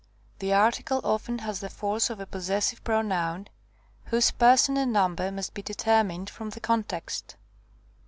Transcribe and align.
The 0.39 0.51
article 0.51 0.99
often 1.03 1.37
has 1.45 1.59
the 1.59 1.69
force 1.69 2.09
of 2.09 2.19
a 2.19 2.25
possessive 2.25 2.83
pronoun, 2.83 3.49
whose 4.05 4.31
person 4.31 4.75
and 4.75 4.91
number 4.91 5.31
must 5.31 5.53
be 5.53 5.61
determined 5.61 6.27
from 6.27 6.49
the 6.49 6.59
context. 6.59 7.35